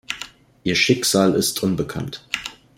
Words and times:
Ihr 0.63 0.75
Schicksal 0.75 1.35
ist 1.35 1.61
unbekannt. 1.61 2.25